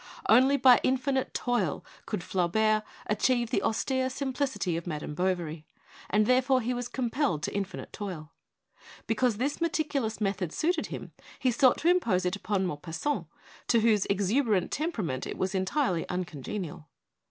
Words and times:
Only 0.27 0.57
by 0.57 0.79
infinite 0.81 1.31
toil 1.31 1.85
could 2.07 2.23
Flaubert 2.23 2.81
achieve 3.05 3.51
the 3.51 3.61
austere 3.61 4.09
simplicity 4.09 4.75
of 4.75 4.87
'Madame 4.87 5.13
Bovary/ 5.13 5.63
and 6.09 6.25
therefore 6.25 6.59
he 6.61 6.73
was 6.73 6.87
com 6.89 7.11
pelled 7.11 7.43
to 7.43 7.53
infinite 7.53 7.93
toil. 7.93 8.31
Because 9.05 9.37
this 9.37 9.61
meticulous 9.61 10.19
method 10.19 10.51
suited 10.51 10.87
him, 10.87 11.11
he 11.37 11.51
sought 11.51 11.77
to 11.77 11.87
impose 11.87 12.25
it 12.25 12.35
upon 12.35 12.65
Maupassant, 12.65 13.27
to 13.67 13.81
whose 13.81 14.07
exuberant 14.07 14.71
temperament 14.71 15.27
it 15.27 15.37
was 15.37 15.53
entirely 15.53 16.09
uncongenial. 16.09 16.87